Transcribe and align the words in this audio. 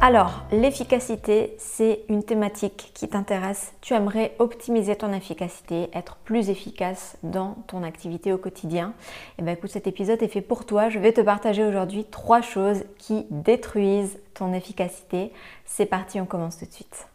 Alors, 0.00 0.44
l'efficacité, 0.52 1.56
c'est 1.58 2.04
une 2.08 2.22
thématique 2.22 2.92
qui 2.94 3.08
t'intéresse. 3.08 3.72
Tu 3.80 3.94
aimerais 3.94 4.32
optimiser 4.38 4.94
ton 4.94 5.12
efficacité, 5.12 5.88
être 5.92 6.14
plus 6.18 6.50
efficace 6.50 7.16
dans 7.24 7.56
ton 7.66 7.82
activité 7.82 8.32
au 8.32 8.38
quotidien. 8.38 8.94
Et 9.00 9.40
eh 9.40 9.42
bien 9.42 9.54
écoute, 9.54 9.70
cet 9.70 9.88
épisode 9.88 10.22
est 10.22 10.28
fait 10.28 10.40
pour 10.40 10.66
toi. 10.66 10.88
Je 10.88 11.00
vais 11.00 11.12
te 11.12 11.20
partager 11.20 11.64
aujourd'hui 11.64 12.04
trois 12.04 12.42
choses 12.42 12.84
qui 12.98 13.26
détruisent 13.30 14.20
ton 14.34 14.52
efficacité. 14.52 15.32
C'est 15.64 15.86
parti, 15.86 16.20
on 16.20 16.26
commence 16.26 16.58
tout 16.58 16.66
de 16.66 16.72
suite. 16.72 17.08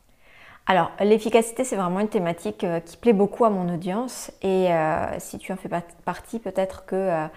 Alors, 0.66 0.92
l'efficacité, 1.02 1.66
c'est 1.66 1.76
vraiment 1.76 2.00
une 2.00 2.08
thématique 2.08 2.64
euh, 2.64 2.80
qui 2.80 2.96
plaît 2.96 3.12
beaucoup 3.12 3.44
à 3.44 3.50
mon 3.50 3.74
audience. 3.74 4.32
Et 4.42 4.74
euh, 4.74 5.08
si 5.20 5.38
tu 5.38 5.52
en 5.52 5.58
fais 5.58 5.70
partie, 6.06 6.40
peut-être 6.40 6.86
que 6.86 6.96
euh, 6.96 7.28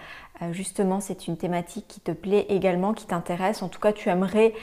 justement, 0.53 1.01
c'est 1.01 1.27
une 1.27 1.35
thématique 1.35 1.89
qui 1.89 1.99
te 1.99 2.11
plaît 2.11 2.45
également, 2.47 2.93
qui 2.93 3.05
t'intéresse. 3.05 3.61
En 3.63 3.67
tout 3.67 3.81
cas, 3.81 3.91
tu 3.91 4.07
aimerais 4.09 4.53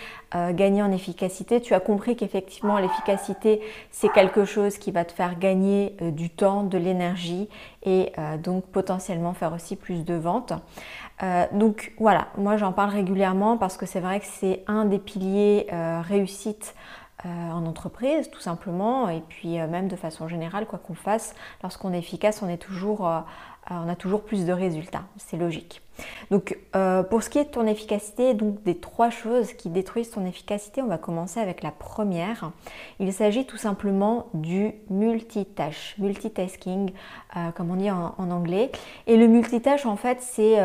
gagner 0.52 0.82
en 0.82 0.90
efficacité. 0.92 1.60
Tu 1.60 1.74
as 1.74 1.80
compris 1.80 2.16
qu'effectivement, 2.16 2.78
l'efficacité, 2.78 3.60
c'est 3.90 4.08
quelque 4.08 4.44
chose 4.44 4.78
qui 4.78 4.92
va 4.92 5.04
te 5.04 5.12
faire 5.12 5.38
gagner 5.38 5.96
du 6.00 6.30
temps, 6.30 6.62
de 6.62 6.78
l'énergie 6.78 7.48
et 7.84 8.12
donc 8.42 8.66
potentiellement 8.66 9.32
faire 9.32 9.52
aussi 9.52 9.74
plus 9.74 10.04
de 10.04 10.14
ventes. 10.14 10.52
donc 11.52 11.92
voilà, 11.98 12.28
moi 12.36 12.56
j'en 12.56 12.72
parle 12.72 12.90
régulièrement 12.90 13.56
parce 13.56 13.76
que 13.76 13.86
c'est 13.86 14.00
vrai 14.00 14.20
que 14.20 14.26
c'est 14.26 14.62
un 14.68 14.84
des 14.84 14.98
piliers 14.98 15.66
réussite 16.02 16.74
en 17.24 17.64
entreprise 17.66 18.30
tout 18.30 18.40
simplement. 18.40 19.08
Et 19.08 19.20
puis 19.20 19.60
euh, 19.60 19.66
même 19.66 19.88
de 19.88 19.96
façon 19.96 20.28
générale 20.28 20.66
quoi 20.66 20.78
qu'on 20.78 20.94
fasse 20.94 21.34
lorsqu'on 21.62 21.92
est 21.92 21.98
efficace 21.98 22.42
on 22.42 22.48
est 22.48 22.58
toujours 22.58 23.06
euh, 23.08 23.20
on 23.70 23.88
a 23.88 23.96
toujours 23.96 24.24
plus 24.24 24.44
de 24.44 24.52
résultats. 24.52 25.04
C'est 25.16 25.36
logique 25.36 25.83
donc 26.30 26.58
pour 27.10 27.22
ce 27.22 27.30
qui 27.30 27.38
est 27.38 27.44
de 27.44 27.50
ton 27.50 27.66
efficacité 27.66 28.34
donc 28.34 28.62
des 28.62 28.76
trois 28.76 29.10
choses 29.10 29.52
qui 29.52 29.68
détruisent 29.68 30.10
ton 30.10 30.24
efficacité 30.26 30.82
on 30.82 30.86
va 30.86 30.98
commencer 30.98 31.40
avec 31.40 31.62
la 31.62 31.70
première. 31.70 32.50
Il 32.98 33.12
s'agit 33.12 33.46
tout 33.46 33.56
simplement 33.56 34.26
du 34.34 34.72
multitâche 34.90 35.94
multitasking 35.98 36.92
comme 37.54 37.70
on 37.70 37.76
dit 37.76 37.90
en, 37.90 38.14
anglais. 38.18 38.70
Et 39.06 39.16
le 39.16 39.26
multitâche 39.26 39.86
en 39.86 39.96
fait 39.96 40.18
c'est 40.20 40.56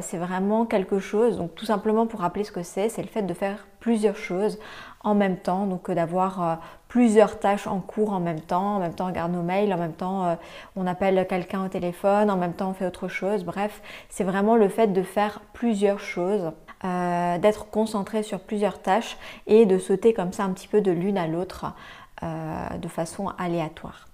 c'est 0.00 0.18
vraiment 0.18 0.66
quelque 0.66 0.98
chose 0.98 1.38
donc 1.38 1.54
tout 1.54 1.66
simplement 1.66 2.06
pour 2.06 2.20
rappeler 2.20 2.44
ce 2.44 2.52
que 2.52 2.62
c'est 2.62 2.88
c'est 2.88 3.02
le 3.02 3.08
fait 3.08 3.22
de 3.22 3.34
faire 3.34 3.66
plusieurs 3.80 4.16
choses 4.16 4.58
en 5.04 5.14
même 5.14 5.36
temps, 5.36 5.66
donc 5.66 5.88
euh, 5.88 5.94
d'avoir 5.94 6.42
euh, 6.42 6.54
plusieurs 6.88 7.38
tâches 7.38 7.66
en 7.66 7.80
cours 7.80 8.12
en 8.12 8.20
même 8.20 8.40
temps, 8.40 8.76
en 8.76 8.78
même 8.80 8.94
temps 8.94 9.04
on 9.04 9.08
regarde 9.08 9.32
nos 9.32 9.42
mails, 9.42 9.72
en 9.72 9.78
même 9.78 9.92
temps 9.92 10.24
euh, 10.24 10.34
on 10.74 10.86
appelle 10.86 11.26
quelqu'un 11.28 11.64
au 11.64 11.68
téléphone, 11.68 12.30
en 12.30 12.36
même 12.36 12.54
temps 12.54 12.70
on 12.70 12.74
fait 12.74 12.86
autre 12.86 13.08
chose, 13.08 13.44
bref, 13.44 13.82
c'est 14.08 14.24
vraiment 14.24 14.56
le 14.56 14.68
fait 14.68 14.88
de 14.88 15.02
faire 15.02 15.40
plusieurs 15.52 16.00
choses. 16.00 16.52
d'être 16.82 17.70
concentré 17.70 18.22
sur 18.22 18.38
plusieurs 18.38 18.80
tâches 18.80 19.16
et 19.48 19.66
de 19.66 19.78
sauter 19.78 20.14
comme 20.14 20.32
ça 20.32 20.44
un 20.44 20.52
petit 20.52 20.68
peu 20.68 20.80
de 20.80 20.92
l'une 20.92 21.18
à 21.18 21.26
l'autre 21.26 21.74
de 22.22 22.88
façon 22.88 23.32
aléatoire. 23.36 24.06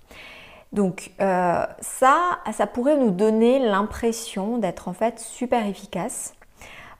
Donc 0.72 1.10
ça, 1.18 2.38
ça 2.52 2.66
pourrait 2.66 2.96
nous 2.96 3.10
donner 3.10 3.58
l'impression 3.58 4.56
d'être 4.56 4.88
en 4.88 4.94
fait 4.94 5.20
super 5.20 5.66
efficace, 5.66 6.32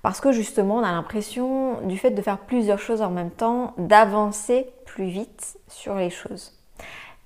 parce 0.05 0.21
que 0.21 0.33
justement, 0.33 0.77
on 0.77 0.83
a 0.83 0.93
l'impression, 0.93 1.81
du 1.81 1.97
fait 1.97 2.11
de 2.11 2.21
faire 2.21 2.37
plusieurs 2.37 2.79
choses 2.79 3.01
en 3.01 3.09
même 3.09 3.31
temps, 3.31 3.73
d'avancer 3.79 4.67
plus 4.85 5.07
vite 5.07 5.57
sur 5.67 5.95
les 5.95 6.11
choses. 6.11 6.53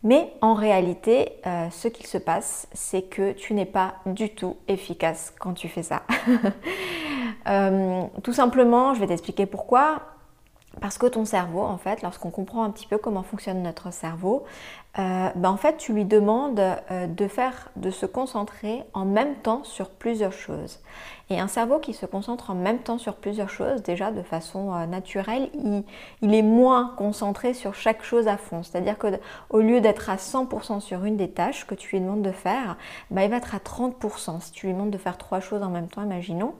Mais 0.05 0.33
en 0.43 0.55
réalité, 0.55 1.33
euh, 1.45 1.69
ce 1.71 1.89
qu'il 1.89 2.07
se 2.07 2.19
passe, 2.19 2.69
c'est 2.73 3.03
que 3.03 3.33
tu 3.33 3.53
n'es 3.55 3.67
pas 3.67 3.97
du 4.07 4.31
tout 4.31 4.59
efficace 4.69 5.35
quand 5.41 5.55
tu 5.55 5.69
fais 5.69 5.83
ça. 5.83 6.05
Euh, 7.47 8.03
tout 8.23 8.35
simplement, 8.35 8.93
je 8.93 9.01
vais 9.01 9.07
t'expliquer 9.07 9.47
pourquoi. 9.47 10.03
Parce 10.81 10.99
que 10.99 11.07
ton 11.07 11.25
cerveau, 11.25 11.63
en 11.63 11.79
fait, 11.79 12.03
lorsqu'on 12.03 12.31
comprend 12.31 12.63
un 12.63 12.71
petit 12.71 12.87
peu 12.87 12.99
comment 12.99 13.23
fonctionne 13.23 13.63
notre 13.63 13.93
cerveau, 13.93 14.45
euh, 14.99 15.29
ben, 15.37 15.51
en 15.51 15.57
fait, 15.57 15.77
tu 15.77 15.93
lui 15.93 16.05
demandes 16.05 16.59
euh, 16.59 17.07
de 17.07 17.29
faire, 17.29 17.71
de 17.77 17.91
se 17.91 18.07
concentrer 18.07 18.83
en 18.95 19.05
même 19.05 19.37
temps 19.37 19.63
sur 19.63 19.91
plusieurs 19.91 20.33
choses. 20.33 20.81
Et 21.31 21.39
un 21.39 21.47
cerveau 21.47 21.79
qui 21.79 21.93
se 21.93 22.07
concentre 22.07 22.51
en 22.51 22.55
même 22.55 22.79
temps 22.79 22.99
sur 22.99 23.15
plusieurs 23.15 23.51
choses, 23.51 23.83
déjà 23.83 24.11
de 24.11 24.23
façon 24.23 24.75
euh, 24.75 24.87
naturelle, 24.87 25.51
il, 26.23 26.35
est 26.35 26.43
moins 26.43 26.95
concentré 26.97 27.55
sur 27.55 27.75
chaque 27.75 28.03
chose 28.03 28.27
à 28.27 28.39
fond. 28.39 28.63
C'est-à-dire 28.63 28.99
que 28.99 29.09
au 29.51 29.61
lieu 29.61 29.81
d'être 29.81 30.11
à 30.11 30.17
100% 30.17 30.81
sur 30.81 31.05
une 31.05 31.17
des 31.17 31.31
tâches 31.31 31.67
que 31.67 31.75
tu 31.75 31.97
lui 31.97 32.01
demandes 32.01 32.23
de 32.23 32.33
faire, 32.33 32.77
ben, 33.11 33.23
il 33.23 33.31
va 33.31 33.37
être 33.37 33.55
à 33.55 33.59
30%. 33.59 34.41
Si 34.41 34.53
tu 34.53 34.67
lui 34.67 34.73
demandes 34.73 34.91
de 34.91 34.99
faire 34.99 35.19
trois 35.19 35.41
choses 35.41 35.63
en 35.63 35.71
même 35.71 35.89
temps, 35.89 36.03
imaginons, 36.03 36.55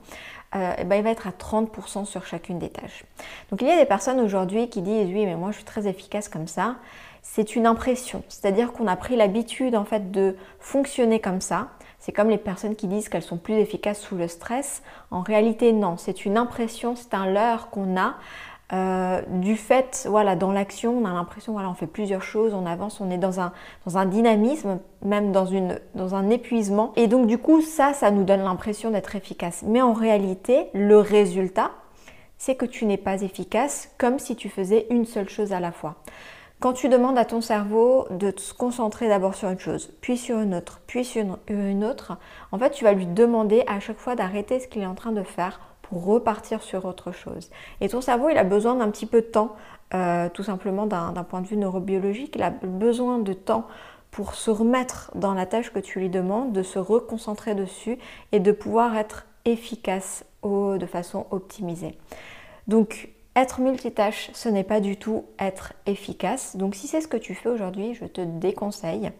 eh 0.53 0.83
ben, 0.83 0.95
il 0.95 1.03
va 1.03 1.11
être 1.11 1.27
à 1.27 1.31
30% 1.31 2.05
sur 2.05 2.25
chacune 2.25 2.57
des 2.57 2.69
tâches. 2.69 3.03
Donc 3.51 3.61
il 3.61 3.67
y 3.67 3.71
a 3.71 3.77
des 3.77 3.85
personnes 3.85 4.19
aujourd'hui 4.19 4.69
qui 4.69 4.81
disent 4.81 5.07
oui 5.07 5.25
mais 5.25 5.35
moi 5.35 5.51
je 5.51 5.57
suis 5.57 5.65
très 5.65 5.87
efficace 5.87 6.27
comme 6.27 6.47
ça 6.47 6.75
c'est 7.21 7.55
une 7.55 7.65
impression. 7.65 8.23
C'est-à-dire 8.27 8.71
qu'on 8.71 8.87
a 8.87 8.95
pris 8.95 9.15
l'habitude 9.15 9.75
en 9.75 9.85
fait 9.85 10.11
de 10.11 10.35
fonctionner 10.59 11.19
comme 11.19 11.41
ça. 11.41 11.69
C'est 11.99 12.11
comme 12.11 12.29
les 12.29 12.37
personnes 12.37 12.75
qui 12.75 12.87
disent 12.87 13.09
qu'elles 13.09 13.23
sont 13.23 13.37
plus 13.37 13.55
efficaces 13.55 13.99
sous 13.99 14.15
le 14.15 14.27
stress. 14.27 14.81
En 15.11 15.21
réalité, 15.21 15.73
non. 15.73 15.97
C'est 15.97 16.25
une 16.25 16.37
impression, 16.37 16.95
c'est 16.95 17.13
un 17.13 17.25
leurre 17.27 17.69
qu'on 17.69 17.97
a 17.97 18.15
euh, 18.71 19.21
du 19.27 19.55
fait, 19.55 20.05
voilà, 20.07 20.35
dans 20.35 20.51
l'action, 20.51 20.99
on 20.99 21.05
a 21.05 21.11
l'impression, 21.11 21.53
voilà, 21.53 21.69
on 21.69 21.73
fait 21.73 21.87
plusieurs 21.87 22.21
choses, 22.21 22.53
on 22.53 22.67
avance, 22.67 23.01
on 23.01 23.09
est 23.09 23.17
dans 23.17 23.39
un, 23.39 24.05
dynamisme, 24.05 24.79
même 25.03 25.31
dans, 25.31 25.45
une, 25.45 25.79
dans 25.95 26.13
un 26.13 26.29
épuisement. 26.29 26.93
Et 26.95 27.07
donc, 27.07 27.25
du 27.25 27.39
coup, 27.39 27.61
ça, 27.61 27.93
ça 27.93 28.11
nous 28.11 28.23
donne 28.23 28.43
l'impression 28.43 28.91
d'être 28.91 29.15
efficace. 29.15 29.63
Mais 29.65 29.81
en 29.81 29.93
réalité, 29.93 30.67
le 30.73 30.99
résultat, 30.99 31.71
c'est 32.37 32.55
que 32.55 32.65
tu 32.65 32.85
n'es 32.85 32.97
pas 32.97 33.21
efficace 33.23 33.89
comme 33.97 34.19
si 34.19 34.35
tu 34.35 34.49
faisais 34.49 34.85
une 34.91 35.05
seule 35.05 35.29
chose 35.29 35.51
à 35.51 35.59
la 35.59 35.71
fois. 35.71 35.95
Quand 36.59 36.73
tu 36.73 36.89
demandes 36.89 37.17
à 37.17 37.25
ton 37.25 37.41
cerveau 37.41 38.05
de 38.11 38.33
se 38.37 38.53
concentrer 38.53 39.07
d'abord 39.07 39.33
sur 39.33 39.49
une 39.49 39.59
chose, 39.59 39.93
puis 40.01 40.17
sur 40.17 40.39
une 40.39 40.53
autre, 40.53 40.81
puis 40.85 41.05
sur 41.05 41.39
une 41.47 41.83
autre, 41.85 42.17
en 42.51 42.59
fait, 42.59 42.71
tu 42.71 42.83
vas 42.83 42.91
lui 42.91 43.07
demander 43.07 43.63
à 43.65 43.79
chaque 43.79 43.97
fois 43.97 44.15
d'arrêter 44.15 44.59
ce 44.59 44.67
qu'il 44.67 44.81
est 44.81 44.85
en 44.85 44.95
train 44.95 45.13
de 45.13 45.23
faire 45.23 45.59
repartir 45.91 46.61
sur 46.61 46.85
autre 46.85 47.11
chose. 47.11 47.49
Et 47.81 47.89
ton 47.89 48.01
cerveau, 48.01 48.29
il 48.29 48.37
a 48.37 48.43
besoin 48.43 48.75
d'un 48.75 48.89
petit 48.89 49.05
peu 49.05 49.21
de 49.21 49.27
temps, 49.27 49.55
euh, 49.93 50.29
tout 50.29 50.43
simplement 50.43 50.85
d'un 50.85 51.23
point 51.23 51.41
de 51.41 51.47
vue 51.47 51.57
neurobiologique, 51.57 52.35
il 52.35 52.43
a 52.43 52.51
besoin 52.51 53.19
de 53.19 53.33
temps 53.33 53.67
pour 54.11 54.33
se 54.33 54.51
remettre 54.51 55.11
dans 55.15 55.33
la 55.33 55.45
tâche 55.45 55.71
que 55.71 55.79
tu 55.79 55.99
lui 55.99 56.09
demandes, 56.09 56.51
de 56.51 56.63
se 56.63 56.79
reconcentrer 56.79 57.55
dessus 57.55 57.97
et 58.31 58.39
de 58.39 58.51
pouvoir 58.51 58.97
être 58.97 59.25
efficace 59.45 60.25
de 60.43 60.85
façon 60.85 61.25
optimisée. 61.31 61.97
Donc, 62.67 63.09
être 63.35 63.61
multitâche, 63.61 64.31
ce 64.33 64.49
n'est 64.49 64.63
pas 64.63 64.79
du 64.79 64.97
tout 64.97 65.25
être 65.39 65.73
efficace. 65.85 66.55
Donc 66.55 66.75
si 66.75 66.87
c'est 66.87 67.01
ce 67.01 67.07
que 67.07 67.17
tu 67.17 67.35
fais 67.35 67.49
aujourd'hui, 67.49 67.93
je 67.93 68.05
te 68.05 68.21
déconseille. 68.21 69.11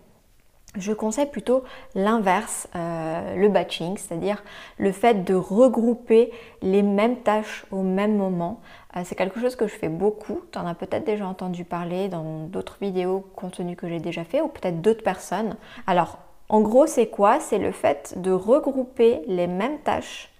Je 0.75 0.93
conseille 0.93 1.25
plutôt 1.25 1.63
l'inverse, 1.95 2.67
euh, 2.75 3.35
le 3.35 3.49
batching, 3.49 3.97
c'est-à-dire 3.97 4.43
le 4.77 4.91
fait 4.91 5.23
de 5.23 5.33
regrouper 5.33 6.31
les 6.61 6.83
mêmes 6.83 7.17
tâches 7.17 7.65
au 7.71 7.81
même 7.81 8.15
moment. 8.15 8.61
Euh, 8.95 9.01
c'est 9.03 9.15
quelque 9.15 9.39
chose 9.39 9.55
que 9.55 9.65
je 9.65 9.73
fais 9.73 9.89
beaucoup. 9.89 10.41
Tu 10.51 10.59
en 10.59 10.67
as 10.67 10.75
peut-être 10.75 11.05
déjà 11.05 11.25
entendu 11.25 11.63
parler 11.63 12.07
dans 12.07 12.43
d'autres 12.45 12.77
vidéos, 12.81 13.25
contenu 13.35 13.75
que 13.75 13.89
j'ai 13.89 13.99
déjà 13.99 14.23
fait, 14.23 14.41
ou 14.41 14.47
peut-être 14.47 14.79
d'autres 14.79 15.03
personnes. 15.03 15.55
Alors, 15.87 16.19
en 16.49 16.61
gros, 16.61 16.85
c'est 16.85 17.07
quoi? 17.07 17.39
C'est 17.39 17.59
le 17.59 17.71
fait 17.71 18.13
de 18.17 18.31
regrouper 18.31 19.21
les 19.25 19.47
mêmes 19.47 19.79
tâches 19.79 20.31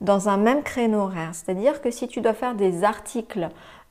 dans 0.00 0.28
un 0.28 0.36
même 0.36 0.64
créneau 0.64 1.02
horaire. 1.02 1.30
C'est-à-dire 1.32 1.80
que 1.80 1.92
si 1.92 2.08
tu 2.08 2.20
dois 2.20 2.34
faire 2.34 2.56
des 2.56 2.82
articles 2.82 3.50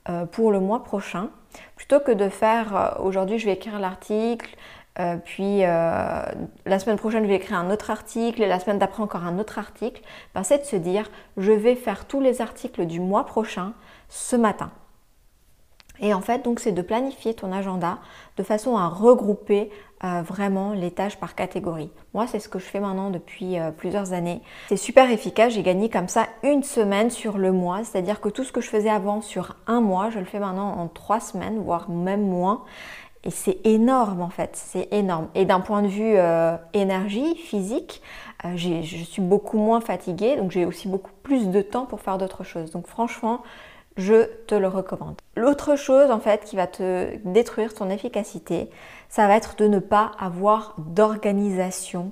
euh, 0.10 0.25
pour 0.25 0.52
le 0.52 0.60
mois 0.60 0.84
prochain, 0.84 1.30
plutôt 1.75 2.00
que 2.00 2.12
de 2.12 2.30
faire 2.30 2.98
aujourd'hui 3.02 3.40
je 3.40 3.46
vais 3.46 3.54
écrire 3.54 3.80
l'article, 3.80 4.56
euh, 5.00 5.18
puis 5.24 5.59
la 5.62 6.80
semaine 6.80 6.97
prochaine 6.97 7.24
je 7.24 7.30
vais 7.30 7.36
écrire 7.36 7.57
un 7.57 7.69
autre 7.71 7.89
article 7.89 8.41
et 8.41 8.47
la 8.47 8.59
semaine 8.59 8.80
d'après 8.80 9.03
encore 9.03 9.24
un 9.24 9.39
autre 9.39 9.59
article, 9.59 10.01
ben, 10.33 10.44
c'est 10.44 10.59
de 10.59 10.65
se 10.65 10.75
dire 10.75 11.09
je 11.38 11.51
vais 11.51 11.75
faire 11.75 12.06
tous 12.06 12.21
les 12.21 12.41
articles 12.41 12.86
du 12.86 13.00
mois 13.00 13.25
prochain 13.25 13.74
ce 14.09 14.36
matin. 14.36 14.71
Et 16.01 16.13
en 16.13 16.21
fait, 16.21 16.44
donc, 16.44 16.59
c'est 16.59 16.71
de 16.71 16.81
planifier 16.81 17.33
ton 17.33 17.51
agenda 17.51 18.00
de 18.38 18.44
façon 18.44 18.77
à 18.77 18.88
regrouper 18.88 19.69
euh, 20.03 20.21
vraiment 20.21 20.71
les 20.71 20.91
tâches 20.91 21.18
par 21.18 21.36
catégorie. 21.36 21.91
Moi, 22.13 22.25
c'est 22.25 22.39
ce 22.39 22.47
que 22.47 22.57
je 22.57 22.63
fais 22.63 22.80
maintenant 22.80 23.09
depuis 23.09 23.59
euh, 23.59 23.71
plusieurs 23.71 24.13
années. 24.13 24.41
C'est 24.69 24.77
super 24.77 25.12
efficace. 25.12 25.53
J'ai 25.53 25.63
gagné 25.63 25.89
comme 25.89 26.07
ça 26.07 26.27
une 26.44 26.63
semaine 26.63 27.09
sur 27.09 27.38
le 27.38 27.51
mois. 27.51 27.83
C'est-à-dire 27.83 28.21
que 28.21 28.30
tout 28.30 28.45
ce 28.45 28.53
que 28.53 28.62
je 28.62 28.69
faisais 28.69 28.89
avant 28.89 29.21
sur 29.21 29.57
un 29.68 29.81
mois, 29.81 30.09
je 30.09 30.19
le 30.19 30.25
fais 30.25 30.39
maintenant 30.39 30.74
en 30.77 30.88
trois 30.88 31.19
semaines, 31.19 31.59
voire 31.59 31.89
même 31.89 32.25
moins. 32.25 32.63
Et 33.24 33.31
c'est 33.31 33.60
énorme 33.66 34.21
en 34.21 34.30
fait, 34.30 34.51
c'est 34.54 34.88
énorme. 34.92 35.27
Et 35.36 35.45
d'un 35.45 35.60
point 35.60 35.81
de 35.81 35.88
vue 35.88 36.13
euh, 36.16 36.56
énergie 36.74 37.36
physique, 37.36 38.01
je 38.56 39.04
suis 39.04 39.21
beaucoup 39.21 39.57
moins 39.57 39.81
fatiguée, 39.81 40.38
donc 40.38 40.51
j'ai 40.51 40.66
aussi 40.66 40.88
beaucoup 40.88 41.12
plus 41.24 41.50
de 41.50 41.62
temps 41.62 41.86
pour 41.86 42.00
faire 42.00 42.18
d'autres 42.18 42.45
choses. 42.45 42.71
Donc 42.71 42.88
franchement, 42.88 43.44
je 43.98 44.25
te 44.48 44.56
le 44.56 44.68
recommande. 44.68 45.16
L'autre 45.36 45.75
chose 45.75 46.10
en 46.10 46.19
fait 46.19 46.45
qui 46.45 46.56
va 46.56 46.68
te 46.68 47.18
détruire 47.25 47.74
ton 47.74 47.89
efficacité, 47.89 48.69
ça 49.10 49.27
va 49.27 49.36
être 49.36 49.57
de 49.57 49.68
ne 49.68 49.80
pas 49.80 50.12
avoir 50.18 50.75
d'organisation 50.77 52.12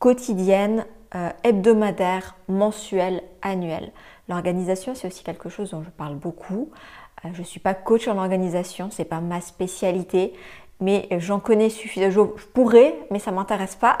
quotidienne, 0.00 0.84
euh, 1.14 1.30
hebdomadaire, 1.44 2.34
mensuelle, 2.48 3.22
annuelle. 3.42 3.92
L'organisation, 4.28 4.94
c'est 4.94 5.06
aussi 5.06 5.22
quelque 5.22 5.48
chose 5.48 5.70
dont 5.70 5.82
je 5.82 5.90
parle 5.90 6.16
beaucoup. 6.16 6.70
Euh, 7.24 7.28
je 7.32 7.40
ne 7.40 7.46
suis 7.46 7.60
pas 7.60 7.74
coach 7.74 8.08
en 8.08 8.18
organisation, 8.18 8.88
c'est 8.90 9.04
pas 9.04 9.20
ma 9.20 9.40
spécialité 9.40 10.34
mais 10.82 11.06
j'en 11.18 11.38
connais 11.38 11.70
suffisamment. 11.70 12.32
Je 12.36 12.44
pourrais, 12.52 12.96
mais 13.10 13.20
ça 13.20 13.30
ne 13.30 13.36
m'intéresse 13.36 13.76
pas. 13.76 13.96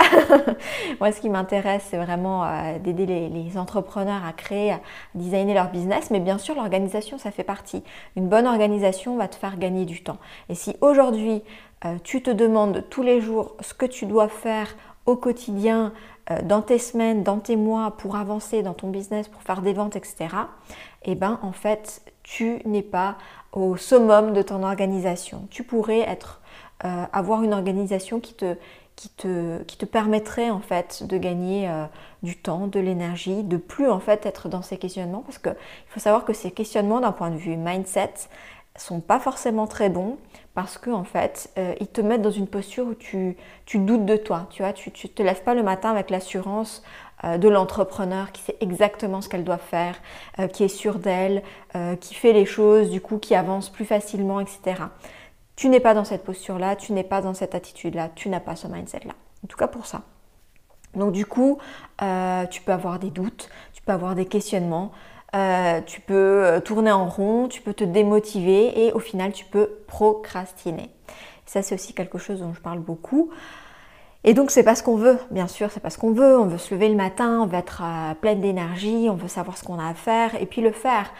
Moi, 1.00 1.12
ce 1.12 1.20
qui 1.20 1.30
m'intéresse, 1.30 1.86
c'est 1.88 1.96
vraiment 1.96 2.44
euh, 2.44 2.78
d'aider 2.80 3.06
les, 3.06 3.56
entrepreneurs 3.56 4.24
à 4.26 4.32
créer, 4.32 4.72
à 4.72 4.80
designer 5.14 5.54
leur 5.54 5.70
business. 5.70 6.10
Mais 6.10 6.18
bien 6.18 6.38
sûr, 6.38 6.56
l'organisation, 6.56 7.18
ça 7.18 7.30
fait 7.30 7.44
partie. 7.44 7.84
Une 8.16 8.28
bonne 8.28 8.48
organisation 8.48 9.16
va 9.16 9.28
te 9.28 9.36
faire 9.36 9.58
gagner 9.58 9.84
du 9.84 10.02
temps. 10.02 10.18
Et 10.48 10.56
si 10.56 10.74
aujourd'hui, 10.80 11.42
euh, 11.84 11.96
tu 12.02 12.20
te 12.20 12.30
demandes 12.30 12.84
tous 12.90 13.02
les 13.02 13.20
jours 13.20 13.56
ce 13.60 13.74
que 13.74 13.86
tu 13.86 14.06
dois 14.06 14.28
faire 14.28 14.74
au 15.06 15.16
quotidien, 15.16 15.92
dans 16.44 16.62
tes 16.62 16.78
semaines, 16.78 17.22
dans 17.22 17.38
tes 17.38 17.56
mois, 17.56 17.92
pour 17.98 18.16
avancer 18.16 18.62
dans 18.62 18.74
ton 18.74 18.90
business, 18.90 19.28
pour 19.28 19.42
faire 19.42 19.60
des 19.60 19.72
ventes, 19.72 19.96
etc., 19.96 20.28
eh 21.04 21.14
bien, 21.14 21.38
en 21.42 21.52
fait, 21.52 22.02
tu 22.22 22.60
n'es 22.64 22.82
pas 22.82 23.16
au 23.52 23.76
summum 23.76 24.32
de 24.32 24.42
ton 24.42 24.62
organisation. 24.62 25.46
Tu 25.50 25.64
pourrais 25.64 26.06
euh, 26.84 27.04
avoir 27.12 27.42
une 27.42 27.52
organisation 27.52 28.20
qui 28.20 28.34
te 28.34 29.84
permettrait 29.84 30.50
en 30.50 30.60
fait 30.60 31.04
de 31.06 31.18
gagner 31.18 31.68
euh, 31.68 31.84
du 32.22 32.36
temps, 32.36 32.66
de 32.66 32.80
l'énergie, 32.80 33.42
de 33.42 33.56
plus 33.56 33.88
en 33.88 34.00
fait 34.00 34.24
être 34.26 34.48
dans 34.48 34.62
ces 34.62 34.78
questionnements 34.78 35.22
parce 35.22 35.38
qu'il 35.38 35.56
faut 35.88 36.00
savoir 36.00 36.24
que 36.24 36.32
ces 36.32 36.50
questionnements 36.50 37.00
d'un 37.00 37.12
point 37.12 37.30
de 37.30 37.36
vue 37.36 37.56
mindset 37.56 38.14
sont 38.76 39.00
pas 39.00 39.20
forcément 39.20 39.66
très 39.66 39.90
bons 39.90 40.16
parce 40.54 40.78
que 40.78 40.90
en 40.90 41.04
fait 41.04 41.50
euh, 41.58 41.74
ils 41.80 41.88
te 41.88 42.00
mettent 42.00 42.22
dans 42.22 42.30
une 42.30 42.46
posture 42.46 42.86
où 42.86 42.94
tu, 42.94 43.36
tu 43.66 43.78
doutes 43.78 44.06
de 44.06 44.16
toi, 44.16 44.46
tu 44.50 44.62
vois, 44.62 44.72
tu, 44.72 44.90
tu 44.90 45.08
te 45.08 45.22
lèves 45.22 45.42
pas 45.42 45.54
le 45.54 45.62
matin 45.62 45.90
avec 45.90 46.10
l'assurance 46.10 46.82
de 47.38 47.48
l'entrepreneur 47.48 48.32
qui 48.32 48.42
sait 48.42 48.56
exactement 48.58 49.20
ce 49.20 49.28
qu'elle 49.28 49.44
doit 49.44 49.56
faire, 49.56 49.94
qui 50.52 50.64
est 50.64 50.68
sûre 50.68 50.98
d'elle, 50.98 51.44
qui 52.00 52.14
fait 52.14 52.32
les 52.32 52.46
choses 52.46 52.90
du 52.90 53.00
coup 53.00 53.18
qui 53.18 53.36
avance 53.36 53.70
plus 53.70 53.84
facilement, 53.84 54.40
etc. 54.40 54.82
Tu 55.54 55.68
n'es 55.68 55.78
pas 55.78 55.94
dans 55.94 56.02
cette 56.02 56.24
posture-là, 56.24 56.74
tu 56.74 56.92
n'es 56.92 57.04
pas 57.04 57.20
dans 57.20 57.32
cette 57.32 57.54
attitude-là, 57.54 58.08
tu 58.16 58.28
n'as 58.28 58.40
pas 58.40 58.56
ce 58.56 58.66
mindset-là. 58.66 59.12
En 59.44 59.46
tout 59.46 59.56
cas 59.56 59.68
pour 59.68 59.86
ça. 59.86 60.02
Donc 60.94 61.12
du 61.12 61.26
coup, 61.26 61.58
euh, 62.02 62.46
tu 62.46 62.60
peux 62.62 62.72
avoir 62.72 62.98
des 62.98 63.10
doutes, 63.10 63.48
tu 63.72 63.82
peux 63.82 63.92
avoir 63.92 64.14
des 64.14 64.26
questionnements, 64.26 64.92
euh, 65.34 65.80
tu 65.86 66.02
peux 66.02 66.44
euh, 66.44 66.60
tourner 66.60 66.92
en 66.92 67.08
rond, 67.08 67.48
tu 67.48 67.62
peux 67.62 67.72
te 67.72 67.84
démotiver 67.84 68.84
et 68.84 68.92
au 68.92 68.98
final 68.98 69.32
tu 69.32 69.46
peux 69.46 69.78
procrastiner. 69.86 70.90
Ça 71.46 71.62
c'est 71.62 71.74
aussi 71.74 71.94
quelque 71.94 72.18
chose 72.18 72.40
dont 72.40 72.52
je 72.52 72.60
parle 72.60 72.80
beaucoup. 72.80 73.30
Et 74.24 74.34
donc 74.34 74.50
c'est 74.52 74.62
pas 74.62 74.76
ce 74.76 74.84
qu'on 74.84 74.96
veut, 74.96 75.18
bien 75.32 75.48
sûr, 75.48 75.70
c'est 75.72 75.80
pas 75.80 75.90
ce 75.90 75.98
qu'on 75.98 76.12
veut. 76.12 76.38
On 76.38 76.46
veut 76.46 76.58
se 76.58 76.72
lever 76.72 76.88
le 76.88 76.94
matin, 76.94 77.40
on 77.40 77.46
veut 77.46 77.58
être 77.58 77.82
pleine 78.20 78.40
d'énergie, 78.40 79.08
on 79.10 79.16
veut 79.16 79.26
savoir 79.26 79.58
ce 79.58 79.64
qu'on 79.64 79.80
a 79.80 79.88
à 79.88 79.94
faire 79.94 80.40
et 80.40 80.46
puis 80.46 80.60
le 80.60 80.70
faire. 80.70 81.10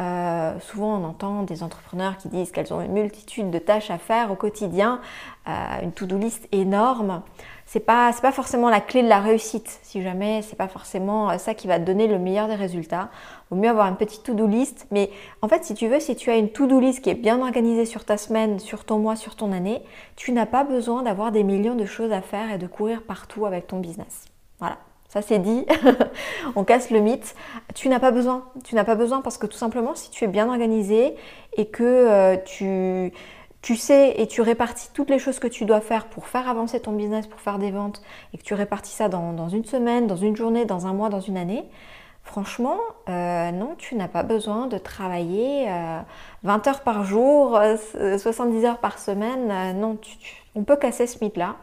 Euh, 0.00 0.52
souvent 0.60 1.00
on 1.00 1.04
entend 1.04 1.42
des 1.42 1.62
entrepreneurs 1.62 2.18
qui 2.18 2.28
disent 2.28 2.52
qu'elles 2.52 2.72
ont 2.72 2.80
une 2.80 2.92
multitude 2.92 3.50
de 3.50 3.58
tâches 3.58 3.90
à 3.90 3.98
faire 3.98 4.30
au 4.30 4.36
quotidien, 4.36 5.00
une 5.46 5.92
to-do 5.92 6.18
list 6.18 6.46
énorme 6.52 7.22
c'est 7.72 7.80
pas 7.80 8.12
pas 8.20 8.32
forcément 8.32 8.68
la 8.68 8.82
clé 8.82 9.02
de 9.02 9.08
la 9.08 9.18
réussite. 9.18 9.80
Si 9.82 10.02
jamais 10.02 10.42
c'est 10.42 10.56
pas 10.56 10.68
forcément 10.68 11.30
euh, 11.30 11.38
ça 11.38 11.54
qui 11.54 11.68
va 11.68 11.78
te 11.78 11.84
donner 11.84 12.06
le 12.06 12.18
meilleur 12.18 12.46
des 12.46 12.54
résultats, 12.54 13.08
vaut 13.50 13.56
mieux 13.56 13.70
avoir 13.70 13.86
une 13.86 13.96
petite 13.96 14.24
to-do 14.24 14.46
list. 14.46 14.86
Mais 14.90 15.08
en 15.40 15.48
fait, 15.48 15.64
si 15.64 15.72
tu 15.72 15.88
veux, 15.88 15.98
si 15.98 16.14
tu 16.14 16.28
as 16.28 16.36
une 16.36 16.50
to-do 16.50 16.80
list 16.80 17.00
qui 17.02 17.08
est 17.08 17.14
bien 17.14 17.40
organisée 17.40 17.86
sur 17.86 18.04
ta 18.04 18.18
semaine, 18.18 18.58
sur 18.58 18.84
ton 18.84 18.98
mois, 18.98 19.16
sur 19.16 19.36
ton 19.36 19.52
année, 19.52 19.80
tu 20.16 20.32
n'as 20.32 20.44
pas 20.44 20.64
besoin 20.64 21.02
d'avoir 21.02 21.32
des 21.32 21.44
millions 21.44 21.74
de 21.74 21.86
choses 21.86 22.12
à 22.12 22.20
faire 22.20 22.52
et 22.52 22.58
de 22.58 22.66
courir 22.66 23.04
partout 23.04 23.46
avec 23.46 23.68
ton 23.68 23.78
business. 23.78 24.26
Voilà. 24.58 24.76
Ça 25.08 25.22
c'est 25.22 25.38
dit, 25.38 25.64
on 26.56 26.64
casse 26.64 26.90
le 26.90 27.00
mythe. 27.00 27.34
Tu 27.74 27.88
n'as 27.88 28.00
pas 28.00 28.10
besoin. 28.10 28.44
Tu 28.64 28.74
n'as 28.74 28.84
pas 28.84 28.96
besoin 28.96 29.22
parce 29.22 29.38
que 29.38 29.46
tout 29.46 29.56
simplement, 29.56 29.94
si 29.94 30.10
tu 30.10 30.24
es 30.24 30.28
bien 30.28 30.48
organisé 30.48 31.16
et 31.56 31.66
que 31.66 31.82
euh, 31.82 32.36
tu, 32.44 33.12
tu 33.62 33.76
sais 33.76 34.14
et 34.20 34.26
tu 34.26 34.40
répartis 34.40 34.90
toutes 34.92 35.08
les 35.08 35.20
choses 35.20 35.38
que 35.38 35.46
tu 35.46 35.64
dois 35.64 35.80
faire 35.80 36.06
pour 36.06 36.26
faire 36.26 36.48
avancer 36.48 36.80
ton 36.80 36.92
business, 36.92 37.28
pour 37.28 37.40
faire 37.40 37.58
des 37.58 37.70
ventes, 37.70 38.02
et 38.34 38.38
que 38.38 38.42
tu 38.42 38.54
répartis 38.54 38.90
ça 38.92 39.08
dans, 39.08 39.48
une 39.48 39.64
semaine, 39.64 40.08
dans 40.08 40.16
une 40.16 40.36
journée, 40.36 40.64
dans 40.64 40.88
un 40.88 40.92
mois, 40.92 41.08
dans 41.08 41.20
une 41.20 41.36
année, 41.36 41.64
franchement, 42.24 42.78
euh, 43.08 43.52
non, 43.52 43.76
tu 43.78 43.94
n'as 43.94 44.08
pas 44.08 44.24
besoin 44.24 44.66
de 44.66 44.78
travailler 44.78 45.66
20 46.42 46.66
euh, 46.66 46.70
heures 46.70 46.80
par 46.80 47.04
jour, 47.04 47.58
70 48.18 48.64
euh, 48.64 48.68
heures 48.68 48.78
par 48.78 48.98
semaine. 48.98 49.78
non, 49.78 49.96
on 50.56 50.64
peut 50.64 50.76
casser 50.76 51.06
ce 51.06 51.22
mythe-là. 51.24 51.54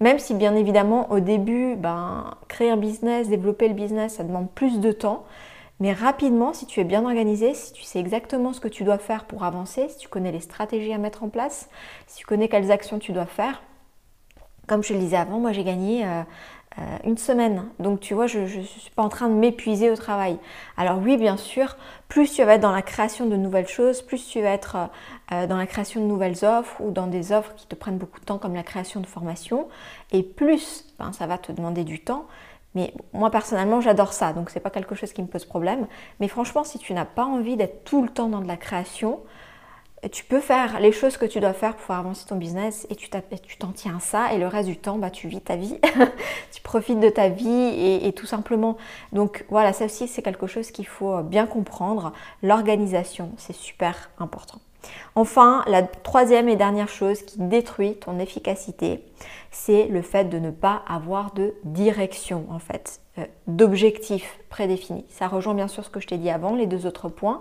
Même 0.00 0.18
si 0.18 0.34
bien 0.34 0.54
évidemment 0.56 1.10
au 1.10 1.20
début, 1.20 1.74
ben, 1.76 2.34
créer 2.48 2.70
un 2.70 2.76
business, 2.76 3.28
développer 3.28 3.68
le 3.68 3.74
business, 3.74 4.16
ça 4.16 4.24
demande 4.24 4.50
plus 4.50 4.80
de 4.80 4.92
temps. 4.92 5.24
Mais 5.78 5.92
rapidement, 5.92 6.54
si 6.54 6.66
tu 6.66 6.80
es 6.80 6.84
bien 6.84 7.04
organisé, 7.04 7.52
si 7.54 7.72
tu 7.72 7.82
sais 7.82 7.98
exactement 7.98 8.52
ce 8.52 8.60
que 8.60 8.68
tu 8.68 8.84
dois 8.84 8.98
faire 8.98 9.24
pour 9.24 9.44
avancer, 9.44 9.88
si 9.90 9.98
tu 9.98 10.08
connais 10.08 10.32
les 10.32 10.40
stratégies 10.40 10.92
à 10.92 10.98
mettre 10.98 11.22
en 11.22 11.28
place, 11.28 11.68
si 12.06 12.18
tu 12.18 12.26
connais 12.26 12.48
quelles 12.48 12.72
actions 12.72 12.98
tu 12.98 13.12
dois 13.12 13.26
faire, 13.26 13.62
comme 14.66 14.82
je 14.82 14.94
le 14.94 14.98
disais 14.98 15.16
avant, 15.16 15.38
moi 15.38 15.52
j'ai 15.52 15.64
gagné 15.64 16.04
euh, 16.04 16.22
euh, 16.78 16.82
une 17.04 17.18
semaine. 17.18 17.64
Donc 17.78 18.00
tu 18.00 18.14
vois, 18.14 18.26
je 18.26 18.40
ne 18.40 18.62
suis 18.62 18.90
pas 18.94 19.02
en 19.02 19.08
train 19.08 19.28
de 19.28 19.34
m'épuiser 19.34 19.90
au 19.90 19.96
travail. 19.96 20.38
Alors 20.76 20.98
oui, 20.98 21.16
bien 21.16 21.36
sûr, 21.36 21.76
plus 22.08 22.32
tu 22.32 22.42
vas 22.42 22.54
être 22.54 22.62
dans 22.62 22.72
la 22.72 22.82
création 22.82 23.26
de 23.26 23.36
nouvelles 23.36 23.68
choses, 23.68 24.02
plus 24.02 24.26
tu 24.26 24.40
vas 24.40 24.50
être 24.50 24.76
euh, 25.32 25.46
dans 25.46 25.56
la 25.56 25.66
création 25.66 26.00
de 26.00 26.06
nouvelles 26.06 26.44
offres 26.44 26.80
ou 26.80 26.90
dans 26.90 27.06
des 27.06 27.32
offres 27.32 27.54
qui 27.54 27.66
te 27.66 27.74
prennent 27.74 27.98
beaucoup 27.98 28.20
de 28.20 28.24
temps 28.24 28.38
comme 28.38 28.54
la 28.54 28.62
création 28.62 29.00
de 29.00 29.06
formation, 29.06 29.68
et 30.10 30.22
plus 30.22 30.86
ben, 30.98 31.12
ça 31.12 31.26
va 31.26 31.38
te 31.38 31.52
demander 31.52 31.84
du 31.84 32.00
temps, 32.00 32.26
mais 32.76 32.92
moi 33.14 33.30
personnellement, 33.30 33.80
j'adore 33.80 34.12
ça, 34.12 34.34
donc 34.34 34.50
c'est 34.50 34.60
pas 34.60 34.68
quelque 34.68 34.94
chose 34.94 35.14
qui 35.14 35.22
me 35.22 35.26
pose 35.26 35.46
problème. 35.46 35.86
Mais 36.20 36.28
franchement, 36.28 36.62
si 36.62 36.78
tu 36.78 36.92
n'as 36.92 37.06
pas 37.06 37.24
envie 37.24 37.56
d'être 37.56 37.84
tout 37.84 38.02
le 38.02 38.10
temps 38.10 38.28
dans 38.28 38.40
de 38.40 38.46
la 38.46 38.58
création, 38.58 39.20
tu 40.12 40.24
peux 40.24 40.40
faire 40.40 40.78
les 40.78 40.92
choses 40.92 41.16
que 41.16 41.24
tu 41.24 41.40
dois 41.40 41.54
faire 41.54 41.74
pour 41.74 41.94
avancer 41.94 42.26
ton 42.26 42.36
business 42.36 42.86
et 42.90 42.94
tu 42.94 43.08
t'en 43.08 43.72
tiens 43.72 43.98
ça 43.98 44.34
et 44.34 44.38
le 44.38 44.46
reste 44.46 44.68
du 44.68 44.76
temps, 44.76 44.98
bah, 44.98 45.08
tu 45.08 45.26
vis 45.26 45.40
ta 45.40 45.56
vie, 45.56 45.80
tu 46.52 46.60
profites 46.60 47.00
de 47.00 47.08
ta 47.08 47.30
vie 47.30 47.48
et, 47.48 48.06
et 48.06 48.12
tout 48.12 48.26
simplement. 48.26 48.76
Donc 49.14 49.46
voilà, 49.48 49.72
ça 49.72 49.86
aussi 49.86 50.06
c'est 50.06 50.20
quelque 50.20 50.46
chose 50.46 50.70
qu'il 50.70 50.86
faut 50.86 51.22
bien 51.22 51.46
comprendre. 51.46 52.12
L'organisation, 52.42 53.32
c'est 53.38 53.56
super 53.56 54.10
important. 54.18 54.60
Enfin, 55.14 55.62
la 55.66 55.82
troisième 55.82 56.48
et 56.48 56.56
dernière 56.56 56.88
chose 56.88 57.22
qui 57.22 57.38
détruit 57.38 57.96
ton 57.96 58.18
efficacité, 58.18 59.04
c'est 59.50 59.86
le 59.86 60.02
fait 60.02 60.24
de 60.24 60.38
ne 60.38 60.50
pas 60.50 60.82
avoir 60.86 61.32
de 61.32 61.54
direction 61.64 62.46
en 62.50 62.58
fait, 62.58 63.00
euh, 63.18 63.24
d'objectif 63.46 64.38
prédéfini. 64.50 65.04
Ça 65.08 65.28
rejoint 65.28 65.54
bien 65.54 65.68
sûr 65.68 65.84
ce 65.84 65.90
que 65.90 66.00
je 66.00 66.06
t'ai 66.06 66.18
dit 66.18 66.30
avant, 66.30 66.54
les 66.54 66.66
deux 66.66 66.86
autres 66.86 67.08
points. 67.08 67.40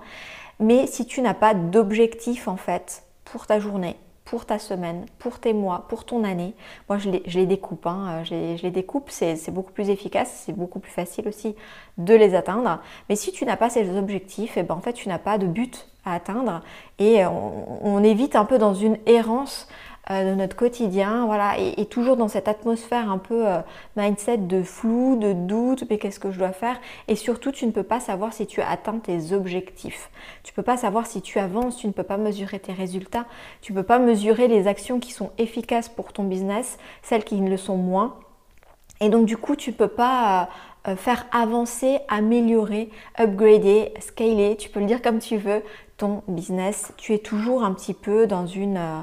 Mais 0.59 0.87
si 0.87 1.05
tu 1.05 1.21
n'as 1.21 1.33
pas 1.33 1.53
d'objectif 1.53 2.47
en 2.47 2.57
fait 2.57 3.03
pour 3.25 3.45
ta 3.47 3.59
journée, 3.59 3.97
pour 4.25 4.45
ta 4.45 4.57
semaine, 4.57 5.05
pour 5.19 5.39
tes 5.39 5.53
mois, 5.53 5.85
pour 5.87 6.03
ton 6.03 6.23
année. 6.23 6.55
Moi, 6.89 6.97
je 6.97 7.11
les, 7.11 7.45
découpe. 7.45 7.85
Hein. 7.85 8.23
Je, 8.23 8.33
les, 8.33 8.71
découpe, 8.71 9.09
c'est 9.11 9.51
beaucoup 9.51 9.71
plus 9.71 9.89
efficace, 9.89 10.43
c'est 10.45 10.55
beaucoup 10.55 10.79
plus 10.79 10.91
facile 10.91 11.27
aussi 11.27 11.55
de 11.99 12.15
les 12.15 12.33
atteindre. 12.33 12.81
Mais 13.07 13.15
si 13.15 13.31
tu 13.31 13.45
n'as 13.45 13.55
pas 13.55 13.69
ces 13.69 13.95
objectifs, 13.95 14.57
et 14.57 14.61
eh 14.61 14.63
ben, 14.63 14.75
en 14.75 14.81
fait, 14.81 14.93
tu 14.93 15.07
n'as 15.09 15.19
pas 15.19 15.37
de 15.37 15.45
but 15.45 15.87
atteindre 16.13 16.61
et 16.99 17.25
on 17.25 18.03
évite 18.03 18.35
un 18.35 18.45
peu 18.45 18.57
dans 18.57 18.73
une 18.73 18.97
errance 19.05 19.67
euh, 20.11 20.29
de 20.29 20.35
notre 20.35 20.55
quotidien, 20.55 21.25
voilà, 21.25 21.57
et, 21.57 21.83
toujours 21.87 22.15
dans 22.15 22.27
cette 22.27 22.47
atmosphère 22.47 23.09
un 23.09 23.17
peu 23.17 23.47
euh, 23.47 23.61
mindset 23.95 24.37
de 24.37 24.61
flou, 24.61 25.15
de 25.15 25.33
doute, 25.33 25.85
mais 25.89 25.97
qu'est-ce 25.97 26.19
que 26.19 26.29
je 26.29 26.37
dois 26.37 26.51
faire? 26.51 26.79
Et 27.07 27.15
surtout, 27.15 27.51
tu 27.51 27.65
ne 27.65 27.71
peux 27.71 27.81
pas 27.81 27.99
savoir 27.99 28.31
si 28.31 28.45
tu 28.45 28.61
as 28.61 28.69
atteint 28.69 28.99
tes 28.99 29.33
objectifs. 29.33 30.11
Tu 30.43 30.51
ne 30.51 30.55
peux 30.57 30.61
pas 30.61 30.77
savoir 30.77 31.07
si 31.07 31.23
tu 31.23 31.39
avances, 31.39 31.77
tu 31.77 31.87
ne 31.87 31.91
peux 31.91 32.03
pas 32.03 32.17
mesurer 32.17 32.59
tes 32.59 32.71
résultats, 32.71 33.25
tu 33.61 33.73
ne 33.73 33.79
peux 33.79 33.83
pas 33.83 33.97
mesurer 33.97 34.47
les 34.47 34.67
actions 34.67 34.99
qui 34.99 35.11
sont 35.11 35.31
efficaces 35.39 35.89
pour 35.89 36.13
ton 36.13 36.23
business, 36.23 36.77
celles 37.01 37.23
qui 37.23 37.41
ne 37.41 37.49
le 37.49 37.57
sont 37.57 37.77
moins. 37.77 38.19
Et 39.01 39.09
donc 39.09 39.25
du 39.25 39.37
coup, 39.37 39.55
tu 39.55 39.71
peux 39.71 39.87
pas 39.87 40.43
euh, 40.43 40.45
faire 40.95 41.25
avancer, 41.31 41.99
améliorer, 42.07 42.89
upgrader, 43.19 43.93
scaler, 43.99 44.55
tu 44.57 44.69
peux 44.69 44.79
le 44.79 44.85
dire 44.85 45.01
comme 45.01 45.19
tu 45.19 45.37
veux, 45.37 45.63
ton 45.97 46.23
business. 46.27 46.93
Tu 46.97 47.13
es 47.13 47.19
toujours 47.19 47.63
un 47.63 47.73
petit 47.73 47.93
peu 47.93 48.27
dans 48.27 48.45
une... 48.45 48.77
Euh, 48.77 48.99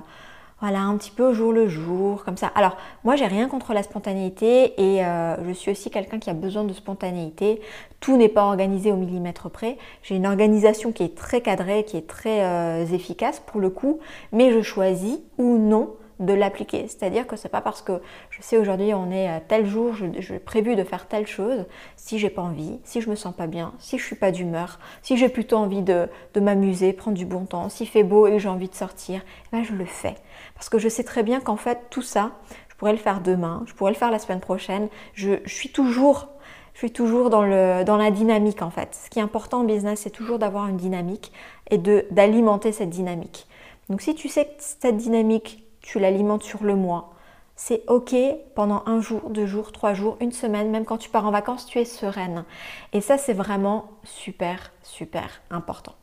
voilà, 0.61 0.83
un 0.83 0.97
petit 0.97 1.11
peu 1.11 1.25
au 1.25 1.35
jour 1.35 1.53
le 1.53 1.67
jour, 1.67 2.23
comme 2.23 2.37
ça. 2.37 2.47
Alors, 2.55 2.77
moi, 3.03 3.17
j'ai 3.17 3.27
rien 3.27 3.49
contre 3.49 3.75
la 3.75 3.83
spontanéité 3.83 4.81
et 4.81 5.05
euh, 5.05 5.45
je 5.49 5.53
suis 5.55 5.73
aussi 5.73 5.91
quelqu'un 5.91 6.21
qui 6.21 6.31
a 6.31 6.35
besoin 6.35 6.63
de 6.63 6.73
spontanéité. 6.73 7.61
Tout 7.99 8.17
n'est 8.17 8.29
pas 8.29 8.45
organisé 8.45 8.93
au 8.93 8.97
millimètre 8.97 9.51
près. 9.51 9.77
J'ai 10.05 10.15
une 10.15 10.27
organisation 10.27 10.93
qui 10.93 11.03
est 11.03 11.17
très 11.17 11.41
cadrée, 11.41 11.83
qui 11.83 11.97
est 11.97 12.07
très 12.07 12.85
efficace 12.95 13.43
pour 13.45 13.61
le 13.61 13.71
coup, 13.71 13.99
mais 14.31 14.53
je 14.53 14.63
choisis 14.63 15.19
ou 15.37 15.59
non 15.59 15.97
de 16.21 16.33
l'appliquer. 16.33 16.87
C'est-à-dire 16.89 17.27
que 17.27 17.37
c'est 17.37 17.49
pas 17.49 17.61
parce 17.61 17.83
que 17.83 18.01
je 18.31 18.43
sais 18.43 18.57
aujourd'hui 18.57 18.95
on 18.95 19.11
est 19.11 19.29
à 19.29 19.41
tel 19.41 19.67
jour, 19.67 19.95
je, 19.95 20.35
prévu 20.37 20.77
de 20.77 20.85
faire 20.85 21.07
telle 21.07 21.27
chose, 21.27 21.65
si 21.97 22.19
j'ai 22.19 22.31
pas 22.31 22.43
envie, 22.43 22.79
si 22.85 23.01
je 23.01 23.11
me 23.11 23.15
sens 23.17 23.35
pas 23.35 23.47
bien, 23.47 23.73
si 23.79 23.99
je 23.99 24.05
suis 24.05 24.17
pas 24.17 24.31
d'humeur, 24.31 24.79
si 25.03 25.17
j'ai 25.17 25.29
plutôt 25.29 25.57
envie 25.57 25.83
de, 25.83 26.09
m'amuser, 26.41 26.93
prendre 26.93 27.17
du 27.17 27.27
bon 27.27 27.45
temps, 27.45 27.69
s'il 27.69 27.89
fait 27.89 28.05
beau 28.05 28.27
et 28.27 28.33
que 28.33 28.39
j'ai 28.39 28.49
envie 28.49 28.69
de 28.69 28.75
sortir, 28.75 29.21
eh 29.25 29.57
ben 29.57 29.65
je 29.65 29.73
le 29.73 29.85
fais. 29.85 30.15
Parce 30.55 30.69
que 30.69 30.79
je 30.79 30.89
sais 30.89 31.05
très 31.05 31.23
bien 31.23 31.41
qu'en 31.41 31.57
fait 31.57 31.79
tout 31.91 32.03
ça, 32.03 32.33
je 32.69 32.75
pourrais 32.77 32.93
le 32.93 32.99
faire 32.99 33.21
demain, 33.21 33.63
je 33.67 33.75
pourrais 33.75 33.93
le 33.93 33.97
faire 33.97 34.11
la 34.11 34.19
semaine 34.19 34.41
prochaine. 34.41 34.89
Je, 35.15 35.37
suis 35.47 35.71
toujours 35.71 36.29
je 36.75 36.79
suis 36.79 36.91
toujours 36.91 37.29
dans, 37.29 37.43
le, 37.43 37.85
dans 37.85 37.99
la 37.99 38.11
dynamique 38.11 38.63
en 38.63 38.71
fait. 38.71 38.99
Ce 39.05 39.11
qui 39.11 39.19
est 39.19 39.23
important 39.23 39.61
en 39.61 39.65
business, 39.65 40.01
c'est 40.01 40.11
toujours 40.11 40.39
d'avoir 40.39 40.69
une 40.69 40.79
dynamique 40.79 41.33
et 41.71 41.79
d'alimenter 41.79 42.73
cette 42.73 42.91
dynamique. 42.91 43.47
Donc 43.89 44.01
si 44.01 44.15
tu 44.15 44.29
sais 44.29 44.47
que 44.47 44.51
cette 44.59 44.97
dynamique, 44.97 45.62
tu 45.83 45.99
l'alimentes 45.99 46.43
sur 46.43 46.65
le 46.65 46.77
mois. 46.77 47.13
C'est 47.55 47.83
ok 47.87 48.15
pendant 48.55 48.83
un 48.87 49.01
jour, 49.01 49.29
deux 49.31 49.47
jours, 49.47 49.73
trois 49.73 49.95
jours, 49.95 50.17
une 50.21 50.33
semaine, 50.33 50.71
même 50.71 50.85
quand 50.85 50.97
tu 50.97 51.11
pars 51.11 51.27
en 51.27 51.31
vacances, 51.31 51.67
tu 51.67 51.79
es 51.79 51.85
sereine. 51.85 52.45
Et 52.93 53.01
ça, 53.01 53.19
c'est 53.19 53.35
vraiment 53.35 53.91
super, 54.05 54.73
super 54.83 55.43
important. 55.51 55.95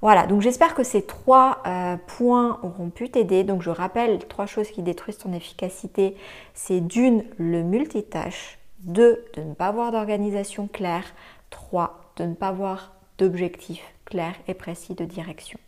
Voilà, 0.00 0.26
donc 0.26 0.42
j'espère 0.42 0.74
que 0.74 0.84
ces 0.84 1.02
trois 1.02 1.58
euh, 1.66 1.96
points 2.06 2.60
auront 2.62 2.90
pu 2.90 3.10
t'aider. 3.10 3.44
Donc 3.44 3.62
je 3.62 3.70
rappelle 3.70 4.18
trois 4.28 4.46
choses 4.46 4.70
qui 4.70 4.82
détruisent 4.82 5.18
ton 5.18 5.32
efficacité. 5.32 6.16
C'est 6.54 6.80
d'une, 6.80 7.24
le 7.36 7.62
multitâche. 7.62 8.58
Deux, 8.80 9.24
de 9.34 9.42
ne 9.42 9.54
pas 9.54 9.66
avoir 9.66 9.90
d'organisation 9.90 10.68
claire. 10.68 11.04
Trois, 11.50 12.12
de 12.16 12.24
ne 12.24 12.34
pas 12.34 12.48
avoir 12.48 12.92
d'objectif 13.18 13.82
clair 14.04 14.34
et 14.46 14.54
précis 14.54 14.94
de 14.94 15.04
direction. 15.04 15.58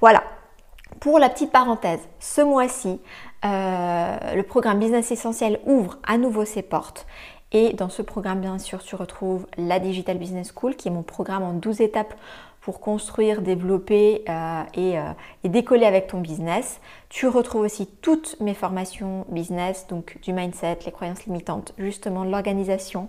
Voilà, 0.00 0.24
pour 1.00 1.18
la 1.18 1.28
petite 1.28 1.50
parenthèse, 1.50 2.00
ce 2.20 2.40
mois-ci, 2.40 3.00
euh, 3.44 4.34
le 4.34 4.42
programme 4.42 4.78
Business 4.78 5.10
Essentiel 5.10 5.60
ouvre 5.66 5.98
à 6.06 6.18
nouveau 6.18 6.44
ses 6.44 6.62
portes. 6.62 7.06
Et 7.52 7.74
dans 7.74 7.88
ce 7.88 8.02
programme, 8.02 8.40
bien 8.40 8.58
sûr, 8.58 8.82
tu 8.82 8.94
retrouves 8.94 9.46
la 9.58 9.78
Digital 9.78 10.16
Business 10.16 10.52
School, 10.56 10.74
qui 10.74 10.88
est 10.88 10.90
mon 10.90 11.02
programme 11.02 11.42
en 11.42 11.52
12 11.52 11.80
étapes 11.82 12.14
pour 12.62 12.80
construire, 12.80 13.42
développer 13.42 14.24
euh, 14.28 14.62
et, 14.74 14.98
euh, 14.98 15.02
et, 15.42 15.48
décoller 15.48 15.84
avec 15.84 16.06
ton 16.06 16.20
business. 16.20 16.80
Tu 17.08 17.26
retrouves 17.26 17.62
aussi 17.62 17.88
toutes 18.00 18.36
mes 18.40 18.54
formations 18.54 19.26
business, 19.28 19.86
donc 19.88 20.18
du 20.22 20.32
mindset, 20.32 20.78
les 20.86 20.92
croyances 20.92 21.26
limitantes, 21.26 21.74
justement 21.76 22.24
l'organisation, 22.24 23.08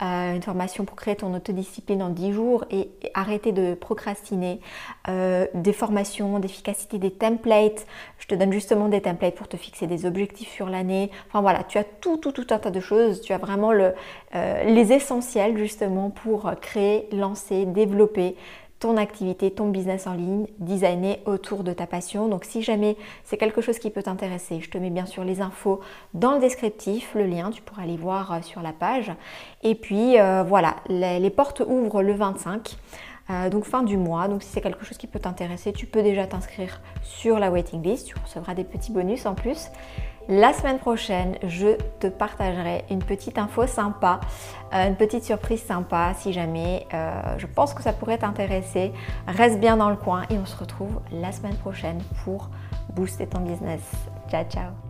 euh, 0.00 0.34
une 0.36 0.42
formation 0.42 0.84
pour 0.84 0.96
créer 0.96 1.16
ton 1.16 1.34
autodiscipline 1.34 2.02
en 2.02 2.10
10 2.10 2.32
jours 2.32 2.64
et, 2.70 2.90
arrêter 3.14 3.50
de 3.50 3.74
procrastiner, 3.74 4.60
euh, 5.08 5.46
des 5.54 5.72
formations 5.72 6.38
d'efficacité, 6.38 6.98
des 6.98 7.10
templates. 7.10 7.84
Je 8.18 8.26
te 8.28 8.34
donne 8.36 8.52
justement 8.52 8.88
des 8.88 9.00
templates 9.00 9.34
pour 9.34 9.48
te 9.48 9.56
fixer 9.56 9.88
des 9.88 10.06
objectifs 10.06 10.50
sur 10.50 10.68
l'année. 10.68 11.10
Enfin 11.26 11.40
voilà, 11.40 11.64
tu 11.64 11.78
as 11.78 11.84
tout, 11.84 12.16
tout, 12.16 12.30
tout 12.30 12.46
un 12.50 12.58
tas 12.58 12.70
de 12.70 12.80
choses. 12.80 13.22
Tu 13.22 13.32
as 13.32 13.38
vraiment 13.38 13.72
le, 13.72 13.94
euh, 14.34 14.64
les 14.64 14.92
essentiels 14.92 15.58
justement 15.58 16.10
pour 16.10 16.52
créer, 16.60 17.08
lancer, 17.12 17.66
développer 17.66 18.36
ton 18.80 18.96
activité, 18.96 19.50
ton 19.50 19.68
business 19.68 20.06
en 20.06 20.14
ligne, 20.14 20.46
designé 20.58 21.20
autour 21.26 21.64
de 21.64 21.72
ta 21.72 21.86
passion. 21.86 22.28
Donc 22.28 22.44
si 22.44 22.62
jamais 22.62 22.96
c'est 23.24 23.36
quelque 23.36 23.60
chose 23.60 23.78
qui 23.78 23.90
peut 23.90 24.02
t'intéresser, 24.02 24.60
je 24.60 24.70
te 24.70 24.78
mets 24.78 24.90
bien 24.90 25.06
sûr 25.06 25.24
les 25.24 25.40
infos 25.40 25.80
dans 26.14 26.34
le 26.34 26.40
descriptif, 26.40 27.14
le 27.14 27.26
lien, 27.26 27.50
tu 27.50 27.62
pourras 27.62 27.82
aller 27.82 27.96
voir 27.96 28.32
euh, 28.32 28.42
sur 28.42 28.62
la 28.62 28.72
page. 28.72 29.12
Et 29.62 29.74
puis 29.74 30.18
euh, 30.18 30.44
voilà, 30.46 30.76
les, 30.88 31.30
portes 31.30 31.60
ouvrent 31.66 32.02
le 32.02 32.14
25. 32.14 32.76
Euh, 33.30 33.50
donc 33.50 33.64
fin 33.64 33.82
du 33.82 33.96
mois, 33.96 34.28
donc 34.28 34.42
si 34.42 34.48
c'est 34.48 34.60
quelque 34.60 34.84
chose 34.84 34.96
qui 34.96 35.06
peut 35.06 35.18
t'intéresser, 35.18 35.72
tu 35.72 35.86
peux 35.86 36.02
déjà 36.02 36.26
t'inscrire 36.26 36.80
sur 37.02 37.38
la 37.38 37.50
waiting 37.50 37.82
list, 37.82 38.06
tu 38.06 38.14
recevras 38.22 38.54
des 38.54 38.64
petits 38.64 38.92
bonus 38.92 39.26
en 39.26 39.34
plus. 39.34 39.68
La 40.30 40.52
semaine 40.52 40.78
prochaine, 40.78 41.36
je 41.42 41.76
te 42.00 42.06
partagerai 42.06 42.84
une 42.90 43.02
petite 43.02 43.38
info 43.38 43.66
sympa, 43.66 44.20
euh, 44.74 44.86
une 44.86 44.96
petite 44.96 45.24
surprise 45.24 45.62
sympa 45.62 46.12
si 46.14 46.34
jamais 46.34 46.86
euh, 46.92 47.22
je 47.38 47.46
pense 47.46 47.72
que 47.72 47.82
ça 47.82 47.94
pourrait 47.94 48.18
t'intéresser. 48.18 48.92
Reste 49.26 49.58
bien 49.58 49.78
dans 49.78 49.88
le 49.88 49.96
coin 49.96 50.24
et 50.28 50.38
on 50.38 50.46
se 50.46 50.56
retrouve 50.56 51.00
la 51.12 51.32
semaine 51.32 51.56
prochaine 51.56 52.02
pour 52.24 52.50
booster 52.94 53.26
ton 53.26 53.40
business. 53.40 53.80
Ciao 54.30 54.44
ciao 54.44 54.87